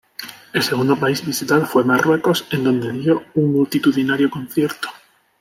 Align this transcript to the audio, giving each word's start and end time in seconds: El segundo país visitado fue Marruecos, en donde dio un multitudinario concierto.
El 0.51 0.63
segundo 0.63 0.99
país 0.99 1.23
visitado 1.23 1.63
fue 1.63 1.83
Marruecos, 1.83 2.47
en 2.49 2.63
donde 2.63 2.91
dio 2.91 3.21
un 3.35 3.53
multitudinario 3.53 4.31
concierto. 4.31 4.89